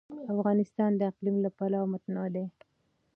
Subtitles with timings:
[0.33, 2.45] افغانستان د اقلیم له پلوه متنوع دی.